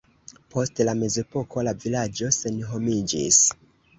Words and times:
Post 0.53 0.79
la 0.87 0.95
mezepoko 1.01 1.65
la 1.67 1.75
vilaĝo 1.83 2.31
senhomiĝis. 2.39 3.41